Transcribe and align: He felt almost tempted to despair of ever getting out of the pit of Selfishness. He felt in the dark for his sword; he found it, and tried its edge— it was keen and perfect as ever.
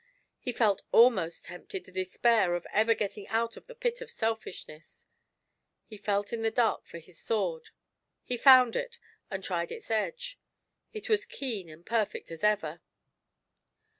He 0.39 0.51
felt 0.51 0.81
almost 0.91 1.45
tempted 1.45 1.85
to 1.85 1.91
despair 1.91 2.55
of 2.55 2.65
ever 2.73 2.95
getting 2.95 3.27
out 3.27 3.55
of 3.55 3.67
the 3.67 3.75
pit 3.75 4.01
of 4.01 4.09
Selfishness. 4.09 5.05
He 5.85 5.95
felt 5.95 6.33
in 6.33 6.41
the 6.41 6.49
dark 6.49 6.85
for 6.87 6.97
his 6.97 7.19
sword; 7.19 7.69
he 8.23 8.35
found 8.35 8.75
it, 8.75 8.97
and 9.29 9.43
tried 9.43 9.71
its 9.71 9.91
edge— 9.91 10.39
it 10.91 11.07
was 11.07 11.27
keen 11.27 11.69
and 11.69 11.85
perfect 11.85 12.31
as 12.31 12.43
ever. 12.43 12.81